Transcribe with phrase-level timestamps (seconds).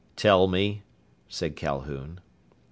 [0.15, 0.81] "Tell me,"
[1.27, 2.21] said Calhoun.